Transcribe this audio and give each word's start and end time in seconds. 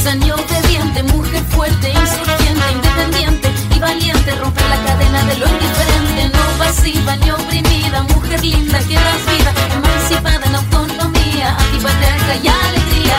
ni 0.00 0.30
obediente, 0.30 1.02
mujer 1.12 1.42
fuerte, 1.50 1.90
insurgente, 1.90 2.72
independiente 2.72 3.48
y 3.76 3.78
valiente, 3.78 4.30
romper 4.40 4.64
la 4.70 4.82
cadena 4.86 5.22
de 5.24 5.36
lo 5.36 5.46
indiferente, 5.46 6.30
no 6.32 6.58
pasiva 6.58 7.16
ni 7.16 7.30
oprimida, 7.30 8.02
mujer 8.04 8.42
linda 8.42 8.78
que 8.78 8.94
das 8.94 9.26
vida, 9.26 9.52
emancipada 9.76 10.46
en 10.46 10.54
autonomía, 10.54 11.54
antipatriarca 11.54 12.34
y 12.42 12.48
alegría. 12.48 13.16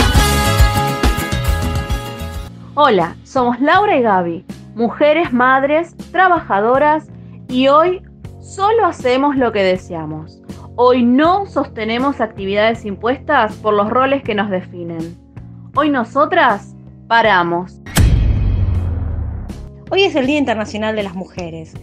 Hola, 2.73 3.16
somos 3.25 3.61
Laura 3.61 3.95
y 3.95 4.02
Gaby, 4.02 4.45
mujeres, 4.73 5.32
madres, 5.32 5.95
trabajadoras 6.12 7.07
y 7.48 7.68
hoy 7.68 8.02
solo 8.40 8.88
hacemos 8.88 9.35
lo 9.35 9.52
que 9.52 9.62
deseamos. 9.62 10.41
Hoy 10.77 11.04
no 11.04 11.45
sostenemos 11.45 12.21
actividades 12.21 12.85
impuestas 12.85 13.55
por 13.57 13.76
los 13.76 13.91
roles 13.91 14.23
que 14.23 14.34
nos 14.34 14.49
definen. 14.49 15.30
Hoy 15.73 15.89
nosotras 15.89 16.75
paramos. 17.07 17.79
Hoy 19.89 20.03
es 20.03 20.16
el 20.16 20.27
Día 20.27 20.38
Internacional 20.38 20.98
de 20.98 21.03
las 21.03 21.16
Mujeres. 21.16 21.73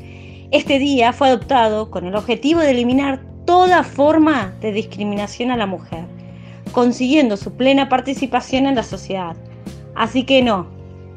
Este 0.51 0.79
día 0.79 1.15
fue 1.15 1.29
adoptado 1.29 1.91
con 1.91 2.05
el 2.05 2.15
objetivo 2.15 2.61
de 2.61 2.73
eliminar 2.73 3.23
toda 3.47 3.83
forma 3.85 4.53
de 4.61 4.73
discriminación 4.73 5.51
a 5.51 5.57
la 5.57 5.65
mujer, 5.65 6.05
consiguiendo 6.73 7.39
su 7.39 7.57
plena 7.57 7.89
participación 7.89 8.67
en 8.67 8.75
la 8.75 8.83
sociedad. 8.83 9.35
Así 9.95 10.25
que 10.25 10.43
no, 10.43 10.67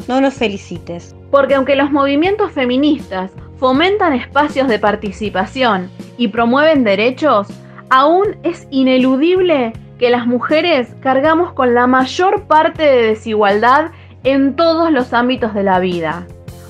no 0.07 0.21
nos 0.21 0.35
felicites. 0.35 1.13
Porque 1.29 1.55
aunque 1.55 1.75
los 1.75 1.91
movimientos 1.91 2.53
feministas 2.53 3.31
fomentan 3.57 4.13
espacios 4.13 4.69
de 4.69 4.79
participación 4.79 5.91
y 6.17 6.29
promueven 6.29 6.85
derechos, 6.85 7.49
aún 7.89 8.37
es 8.43 8.65
ineludible 8.71 9.73
que 10.01 10.09
las 10.09 10.25
mujeres 10.25 10.95
cargamos 10.99 11.53
con 11.53 11.75
la 11.75 11.85
mayor 11.85 12.47
parte 12.47 12.81
de 12.81 13.03
desigualdad 13.03 13.91
en 14.23 14.55
todos 14.55 14.91
los 14.91 15.13
ámbitos 15.13 15.53
de 15.53 15.61
la 15.61 15.77
vida. 15.77 16.25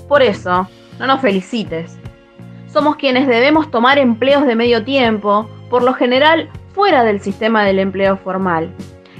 Por 0.09 0.21
eso, 0.21 0.67
no 0.99 1.07
nos 1.07 1.21
felicites. 1.21 1.97
Somos 2.67 2.97
quienes 2.97 3.29
debemos 3.29 3.71
tomar 3.71 3.97
empleos 3.99 4.45
de 4.45 4.57
medio 4.57 4.83
tiempo, 4.83 5.49
por 5.69 5.81
lo 5.81 5.93
general 5.93 6.49
fuera 6.73 7.05
del 7.05 7.21
sistema 7.21 7.63
del 7.63 7.79
empleo 7.79 8.17
formal. 8.17 8.69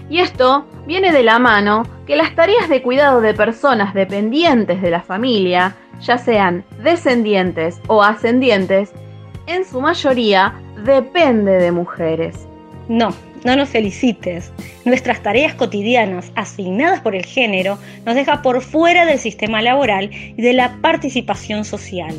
Y 0.09 0.20
esto 0.20 0.66
viene 0.86 1.14
de 1.14 1.23
la 1.23 1.40
mano 1.40 1.84
que 2.06 2.18
las 2.18 2.36
tareas 2.36 2.68
de 2.68 2.81
cuidado 2.81 3.22
de 3.22 3.34
personas 3.34 3.94
dependientes 3.94 4.81
de 4.81 4.92
la 4.92 5.02
familia, 5.02 5.78
ya 6.02 6.18
sean 6.18 6.66
descendientes 6.84 7.80
o 7.88 8.03
ascendientes, 8.03 8.92
en 9.48 9.64
su 9.64 9.80
mayoría 9.80 10.53
depende 10.84 11.53
de 11.53 11.72
mujeres. 11.72 12.46
No, 12.90 13.14
no 13.44 13.56
nos 13.56 13.70
felicites. 13.70 14.52
Nuestras 14.86 15.22
tareas 15.23 15.53
cotidianas 15.53 16.31
asignadas 16.36 17.02
por 17.02 17.16
el 17.16 17.25
género 17.25 17.78
nos 18.06 18.16
deja 18.16 18.42
por 18.42 18.61
fuera 18.61 19.06
del 19.06 19.20
sistema 19.20 19.61
laboral 19.61 20.09
y 20.11 20.42
de 20.42 20.53
la 20.53 20.78
participación 20.81 21.66
social. 21.66 22.16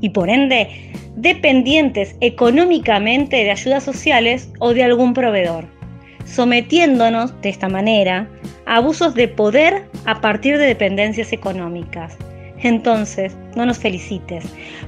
Y 0.00 0.10
por 0.10 0.28
ende, 0.28 0.68
dependientes 1.16 2.16
económicamente 2.20 3.36
de 3.36 3.50
ayudas 3.50 3.84
sociales 3.84 4.50
o 4.58 4.74
de 4.74 4.84
algún 4.84 5.14
proveedor, 5.14 5.64
sometiéndonos 6.26 7.40
de 7.40 7.48
esta 7.48 7.68
manera 7.68 8.28
a 8.66 8.76
abusos 8.76 9.14
de 9.14 9.28
poder 9.28 9.84
a 10.04 10.20
partir 10.20 10.58
de 10.58 10.66
dependencias 10.66 11.32
económicas 11.32 12.18
entonces, 12.62 13.36
no 13.54 13.66
nos 13.66 13.78
felicites, 13.78 14.44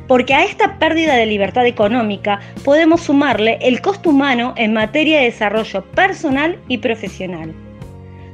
porque 0.07 0.35
a 0.35 0.45
esta 0.45 0.79
pérdida 0.79 1.17
de 1.17 1.27
libertad 1.27 1.67
económica 1.67 2.41
podemos 2.65 3.03
sumarle 3.03 3.59
el 3.61 3.81
costo 3.81 4.11
humano 4.11 4.55
en 4.57 4.73
materia 4.73 5.19
de 5.19 5.27
desarrollo 5.27 5.85
personal 5.93 6.59
y 6.69 6.79
profesional. 6.79 7.55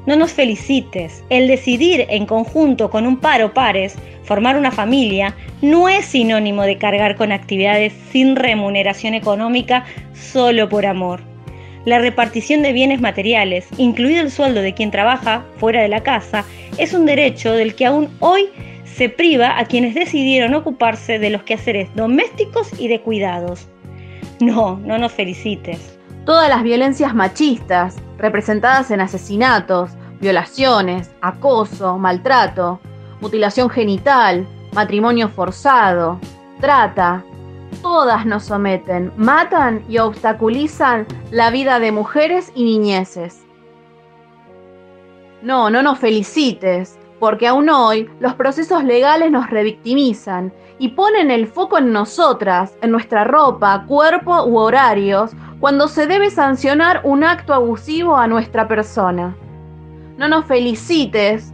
No 0.07 0.17
nos 0.17 0.33
felicites, 0.33 1.25
el 1.31 1.49
decidir 1.49 2.07
en 2.11 2.27
conjunto 2.27 2.91
con 2.91 3.07
un 3.07 3.17
par 3.17 3.43
o 3.43 3.55
pares 3.55 3.97
formar 4.23 4.57
una 4.57 4.71
familia 4.71 5.35
no 5.63 5.89
es 5.89 6.05
sinónimo 6.05 6.63
de 6.63 6.77
cargar 6.77 7.17
con 7.17 7.33
actividades 7.33 7.95
sin 8.11 8.37
remuneración 8.37 9.15
económica 9.15 9.87
solo 10.13 10.69
por 10.69 10.85
amor. 10.85 11.21
La 11.87 11.99
repartición 11.99 12.63
de 12.63 12.73
bienes 12.73 13.01
materiales, 13.01 13.67
incluido 13.77 14.23
el 14.23 14.31
sueldo 14.31 14.61
de 14.61 14.75
quien 14.75 14.91
trabaja 14.91 15.45
fuera 15.59 15.83
de 15.83 15.89
la 15.89 16.03
casa, 16.03 16.45
es 16.79 16.95
un 16.95 17.07
derecho 17.07 17.53
del 17.53 17.75
que 17.75 17.87
aún 17.87 18.09
hoy 18.21 18.49
se 18.97 19.09
priva 19.09 19.59
a 19.59 19.65
quienes 19.65 19.95
decidieron 19.95 20.55
ocuparse 20.55 21.19
de 21.19 21.31
los 21.31 21.43
quehaceres 21.43 21.93
domésticos 21.97 22.69
y 22.79 22.87
de 22.87 23.01
cuidados. 23.01 23.67
No, 24.41 24.79
no 24.85 24.99
nos 24.99 25.13
felicites. 25.13 25.99
Todas 26.25 26.49
las 26.49 26.63
violencias 26.63 27.13
machistas, 27.13 27.97
representadas 28.19 28.93
en 28.93 29.01
asesinatos, 29.01 29.91
violaciones, 30.21 31.11
acoso, 31.23 31.99
maltrato, 31.99 32.81
mutilación 33.21 33.69
genital, 33.69 34.47
matrimonio 34.73 35.29
forzado, 35.29 36.21
trata, 36.61 37.25
todas 37.83 38.25
nos 38.25 38.45
someten, 38.45 39.13
matan 39.17 39.85
y 39.89 39.99
obstaculizan 39.99 41.05
la 41.33 41.51
vida 41.51 41.81
de 41.81 41.91
mujeres 41.91 42.53
y 42.55 42.65
niñeces. 42.65 43.45
No, 45.43 45.69
no 45.69 45.83
nos 45.83 45.99
felicites 45.99 46.97
porque 47.25 47.47
aún 47.47 47.71
hoy 47.71 48.07
los 48.21 48.35
procesos 48.35 48.85
legales 48.85 49.31
nos 49.31 49.49
revictimizan 49.49 50.53
y 50.79 50.89
ponen 50.89 51.31
el 51.31 51.47
foco 51.47 51.79
en 51.79 51.91
nosotras, 51.91 52.77
en 52.83 52.91
nuestra 52.91 53.25
ropa, 53.25 53.87
cuerpo 53.89 54.45
u 54.45 54.59
horarios, 54.59 55.31
cuando 55.59 55.89
se 55.89 56.07
debe 56.07 56.29
sancionar 56.29 57.01
un 57.03 57.25
acto 57.25 57.55
abusivo 57.55 58.15
a 58.15 58.27
nuestra 58.27 58.69
persona. 58.69 59.35
No 60.19 60.29
nos 60.29 60.45
felicites 60.45 61.51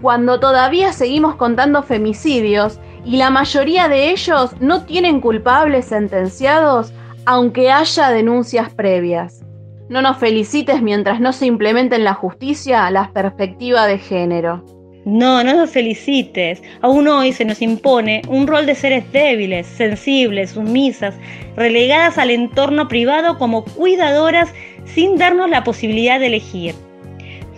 cuando 0.00 0.38
todavía 0.38 0.92
seguimos 0.92 1.34
contando 1.34 1.82
femicidios 1.82 2.78
y 3.04 3.16
la 3.16 3.30
mayoría 3.30 3.88
de 3.88 4.12
ellos 4.12 4.54
no 4.60 4.84
tienen 4.84 5.20
culpables 5.20 5.86
sentenciados 5.86 6.92
aunque 7.24 7.72
haya 7.72 8.10
denuncias 8.10 8.72
previas. 8.72 9.44
No 9.88 10.00
nos 10.00 10.18
felicites 10.18 10.80
mientras 10.80 11.18
no 11.18 11.32
se 11.32 11.46
implemente 11.46 11.96
en 11.96 12.04
la 12.04 12.14
justicia 12.14 12.88
la 12.92 13.10
perspectiva 13.12 13.88
de 13.88 13.98
género. 13.98 14.77
No, 15.08 15.42
no 15.42 15.54
nos 15.54 15.70
felicites. 15.70 16.62
Aún 16.82 17.08
hoy 17.08 17.32
se 17.32 17.46
nos 17.46 17.62
impone 17.62 18.20
un 18.28 18.46
rol 18.46 18.66
de 18.66 18.74
seres 18.74 19.10
débiles, 19.10 19.66
sensibles, 19.66 20.50
sumisas, 20.50 21.14
relegadas 21.56 22.18
al 22.18 22.30
entorno 22.30 22.88
privado 22.88 23.38
como 23.38 23.64
cuidadoras 23.64 24.52
sin 24.84 25.16
darnos 25.16 25.48
la 25.48 25.64
posibilidad 25.64 26.20
de 26.20 26.26
elegir. 26.26 26.74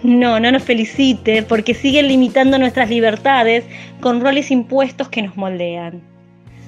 No, 0.04 0.38
no 0.38 0.52
nos 0.52 0.62
felicites 0.62 1.44
porque 1.44 1.74
siguen 1.74 2.06
limitando 2.06 2.56
nuestras 2.56 2.88
libertades 2.88 3.64
con 4.00 4.20
roles 4.20 4.52
impuestos 4.52 5.08
que 5.08 5.22
nos 5.22 5.36
moldean. 5.36 6.00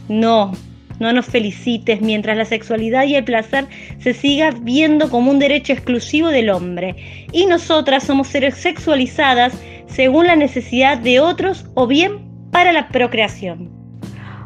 No, 0.09 0.50
no 0.98 1.12
nos 1.12 1.26
felicites 1.26 2.00
mientras 2.00 2.37
la 2.37 2.44
sexualidad 2.44 3.04
y 3.04 3.15
el 3.15 3.22
placer 3.22 3.66
se 4.00 4.15
siga 4.15 4.50
viendo 4.50 5.09
como 5.10 5.31
un 5.31 5.38
derecho 5.38 5.75
exclusivo 5.75 6.26
del 6.31 6.50
hombre 6.50 6.97
y 7.31 7.47
nosotras 7.47 8.03
somos 8.03 8.26
seres 8.26 8.56
sexualizadas 8.56 9.54
según 9.92 10.26
la 10.26 10.36
necesidad 10.36 10.98
de 10.98 11.20
otros 11.20 11.66
o 11.75 11.86
bien 11.86 12.48
para 12.50 12.72
la 12.72 12.88
procreación. 12.88 13.70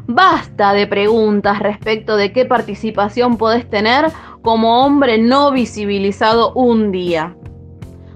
Basta 0.08 0.72
de 0.72 0.86
preguntas 0.86 1.58
respecto 1.58 2.16
de 2.16 2.32
qué 2.32 2.44
participación 2.44 3.36
podés 3.36 3.68
tener 3.68 4.06
como 4.42 4.84
hombre 4.84 5.18
no 5.18 5.50
visibilizado 5.50 6.52
un 6.52 6.92
día. 6.92 7.34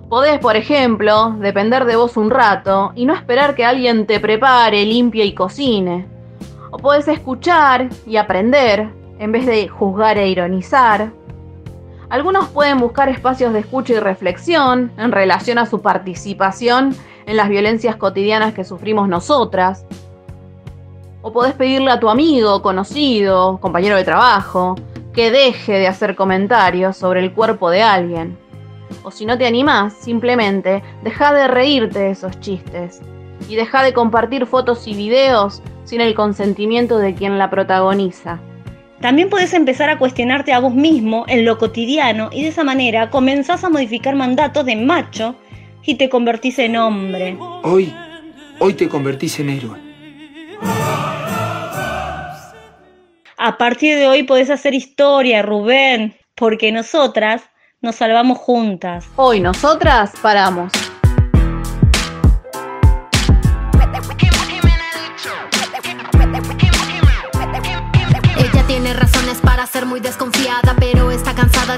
Podés, 0.08 0.38
por 0.38 0.56
ejemplo, 0.56 1.36
depender 1.40 1.84
de 1.84 1.96
vos 1.96 2.16
un 2.16 2.30
rato 2.30 2.92
y 2.94 3.06
no 3.06 3.14
esperar 3.14 3.54
que 3.54 3.64
alguien 3.64 4.06
te 4.06 4.18
prepare, 4.18 4.84
limpie 4.84 5.24
y 5.24 5.34
cocine. 5.34 6.06
O 6.72 6.78
podés 6.78 7.08
escuchar 7.08 7.88
y 8.06 8.16
aprender 8.16 8.88
en 9.18 9.32
vez 9.32 9.46
de 9.46 9.68
juzgar 9.68 10.18
e 10.18 10.28
ironizar. 10.28 11.12
Algunos 12.08 12.48
pueden 12.48 12.78
buscar 12.78 13.08
espacios 13.08 13.52
de 13.52 13.60
escucha 13.60 13.94
y 13.94 14.00
reflexión 14.00 14.90
en 14.96 15.12
relación 15.12 15.58
a 15.58 15.66
su 15.66 15.80
participación 15.80 16.94
en 17.30 17.36
las 17.36 17.48
violencias 17.48 17.94
cotidianas 17.94 18.54
que 18.54 18.64
sufrimos 18.64 19.08
nosotras. 19.08 19.86
O 21.22 21.32
podés 21.32 21.54
pedirle 21.54 21.92
a 21.92 22.00
tu 22.00 22.10
amigo, 22.10 22.60
conocido, 22.60 23.60
compañero 23.60 23.94
de 23.94 24.02
trabajo, 24.02 24.74
que 25.12 25.30
deje 25.30 25.74
de 25.74 25.86
hacer 25.86 26.16
comentarios 26.16 26.96
sobre 26.96 27.20
el 27.20 27.32
cuerpo 27.32 27.70
de 27.70 27.84
alguien. 27.84 28.36
O 29.04 29.12
si 29.12 29.26
no 29.26 29.38
te 29.38 29.46
animás, 29.46 29.92
simplemente 29.92 30.82
deja 31.04 31.32
de 31.32 31.46
reírte 31.46 32.00
de 32.00 32.10
esos 32.10 32.40
chistes 32.40 33.00
y 33.48 33.54
deja 33.54 33.84
de 33.84 33.92
compartir 33.92 34.44
fotos 34.44 34.88
y 34.88 34.94
videos 34.94 35.62
sin 35.84 36.00
el 36.00 36.14
consentimiento 36.14 36.98
de 36.98 37.14
quien 37.14 37.38
la 37.38 37.48
protagoniza. 37.48 38.40
También 39.00 39.30
puedes 39.30 39.54
empezar 39.54 39.88
a 39.88 39.98
cuestionarte 39.98 40.52
a 40.52 40.58
vos 40.58 40.74
mismo 40.74 41.24
en 41.28 41.44
lo 41.44 41.58
cotidiano 41.58 42.28
y 42.32 42.42
de 42.42 42.48
esa 42.48 42.64
manera 42.64 43.08
comenzás 43.08 43.62
a 43.62 43.70
modificar 43.70 44.16
mandatos 44.16 44.66
de 44.66 44.74
macho 44.74 45.36
y 45.84 45.94
te 45.96 46.08
convertís 46.08 46.58
en 46.58 46.76
hombre. 46.76 47.36
Hoy, 47.62 47.94
hoy 48.58 48.74
te 48.74 48.88
convertís 48.88 49.40
en 49.40 49.50
héroe. 49.50 49.78
A 53.42 53.56
partir 53.56 53.96
de 53.96 54.06
hoy 54.06 54.24
podés 54.24 54.50
hacer 54.50 54.74
historia, 54.74 55.40
Rubén, 55.42 56.14
porque 56.34 56.72
nosotras 56.72 57.42
nos 57.80 57.96
salvamos 57.96 58.38
juntas. 58.38 59.06
Hoy 59.16 59.40
nosotras 59.40 60.12
paramos. 60.20 60.70
Ella 68.36 68.66
tiene 68.66 68.92
razones 68.92 69.38
para 69.42 69.66
ser 69.66 69.86
muy 69.86 70.00
desconfiada, 70.00 70.76
pero 70.78 71.09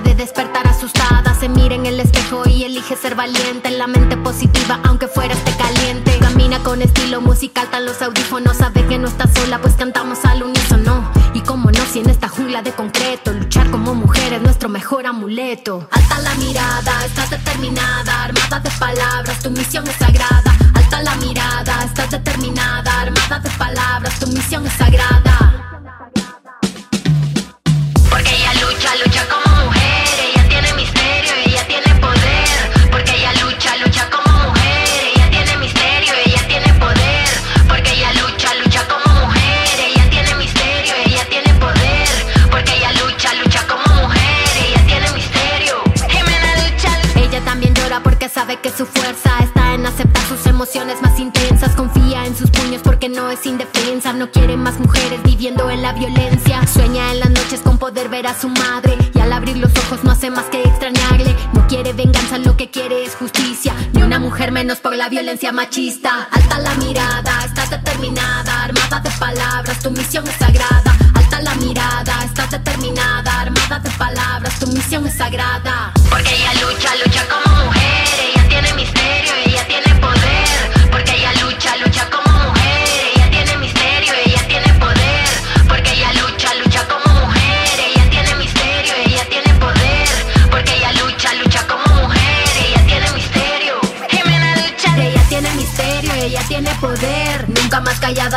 despertar 0.00 0.67
asustada. 0.67 1.35
Se 1.35 1.49
mira 1.49 1.75
en 1.75 1.87
el 1.87 2.00
espejo 2.00 2.43
y 2.49 2.65
elige 2.65 2.97
ser 2.97 3.15
valiente. 3.15 3.69
En 3.69 3.79
la 3.79 3.87
mente 3.87 4.17
positiva, 4.17 4.81
aunque 4.85 5.09
fuera 5.09 5.35
este 5.35 5.55
caliente. 5.56 6.19
Camina 6.21 6.59
con 6.61 6.81
estilo 6.83 7.21
musical, 7.21 7.69
tan 7.71 7.85
los 7.85 8.00
audífonos. 8.00 8.56
Sabe 8.56 8.87
que 8.87 8.99
no 8.99 9.09
está 9.09 9.29
sola, 9.33 9.61
pues 9.61 9.75
cantamos 9.75 10.25
al 10.25 10.43
unísono. 10.43 11.11
Y 11.35 11.41
como 11.41 11.71
no, 11.71 11.85
si 11.87 12.00
en 12.00 12.11
esta 12.11 12.29
jungla 12.29 12.62
de 12.62 12.73
concreto, 12.73 13.33
luchar 13.33 13.71
como 13.71 13.94
mujer 13.94 14.33
es 14.35 14.43
nuestro 14.43 14.69
mejor 14.69 15.06
amuleto. 15.06 15.89
Alta 15.91 16.21
la 16.21 16.35
mirada, 16.35 17.05
estás 17.05 17.31
determinada, 17.31 18.25
armada 18.25 18.61
de 18.61 18.71
palabras, 18.79 19.43
tu 19.43 19.50
misión 19.50 19.87
es 19.89 19.97
sagrada. 19.97 20.56
Alta 20.75 21.03
la 21.03 21.15
mirada, 21.17 21.85
estás 21.85 22.11
determinada, 22.11 23.00
armada 23.00 23.39
de 23.41 23.50
palabras, 23.50 24.19
tu 24.19 24.27
misión 24.29 24.67
es 24.67 24.73
sagrada. 24.75 25.51
Porque 53.02 53.20
no 53.20 53.31
es 53.31 53.44
indefensa. 53.46 54.12
No 54.12 54.31
quiere 54.31 54.56
más 54.56 54.78
mujeres 54.78 55.20
viviendo 55.25 55.69
en 55.70 55.82
la 55.82 55.93
violencia. 55.93 56.64
Sueña 56.69 57.10
en 57.10 57.19
las 57.19 57.31
noches 57.31 57.60
con 57.60 57.76
poder 57.76 58.08
ver 58.08 58.28
a 58.28 58.40
su 58.40 58.49
madre. 58.49 58.96
Y 59.12 59.19
al 59.19 59.32
abrir 59.32 59.56
los 59.56 59.72
ojos 59.76 60.04
no 60.04 60.12
hace 60.12 60.31
más 60.31 60.44
que 60.44 60.62
extrañarle. 60.62 61.34
No 61.52 61.66
quiere 61.66 61.94
venganza, 61.94 62.38
lo 62.38 62.56
que 62.56 62.70
quiere 62.70 63.02
es 63.04 63.16
justicia. 63.16 63.75
Ni 63.93 64.02
una 64.02 64.20
mujer 64.20 64.52
menos 64.52 64.78
por 64.78 64.94
la 64.94 65.08
violencia 65.08 65.50
machista. 65.50 66.28
Alta 66.31 66.60
la 66.60 66.75
mirada, 66.75 67.44
estás 67.44 67.70
determinada. 67.70 68.64
Armada 68.64 69.00
de 69.00 69.10
palabras, 69.19 69.82
tu 69.82 69.90
misión 69.90 70.25
es 70.28 70.37
sagrada. 70.37 70.96
Alta 71.14 71.40
la 71.40 71.55
mirada, 71.56 72.25
estás 72.25 72.52
determinada. 72.52 73.40
Armada 73.40 73.81
de 73.81 73.90
palabras, 73.90 74.60
tu 74.60 74.69
misión 74.69 75.05
es 75.08 75.14
sagrada. 75.14 75.93
Porque 76.08 76.37
ella 76.37 76.52
lucha, 76.55 76.94
lucha 77.05 77.26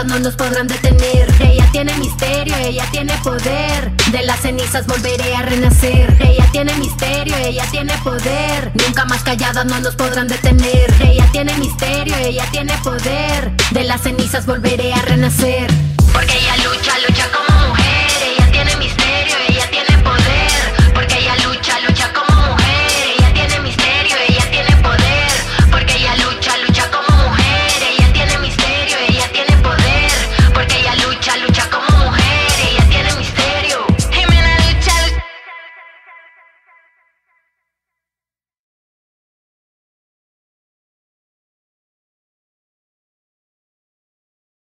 no 0.06 0.20
nos 0.20 0.36
podrán 0.36 0.68
detener. 0.68 1.28
Ella 1.40 1.68
tiene 1.72 1.96
misterio, 1.98 2.56
ella 2.58 2.86
tiene 2.92 3.14
poder. 3.24 3.92
De 4.12 4.24
las 4.24 4.40
cenizas 4.42 4.86
volveré 4.88 5.36
a 5.36 5.42
renacer. 5.42 6.16
Ella 6.20 6.48
tiene 6.52 6.74
misterio, 6.76 7.36
ella 7.38 7.66
tiene 7.72 7.94
poder. 8.04 8.72
Nunca 8.86 9.06
más 9.06 9.24
callada 9.24 9.64
no 9.64 9.80
nos 9.80 9.96
podrán 9.96 10.28
detener. 10.28 10.94
Ella 11.02 11.28
tiene 11.32 11.58
misterio, 11.58 12.16
ella 12.18 12.46
tiene 12.52 12.74
poder. 12.84 13.52
De 13.72 13.84
las 13.84 14.02
cenizas 14.02 14.46
volveré 14.46 14.94
a 14.94 15.02
renacer. 15.02 15.85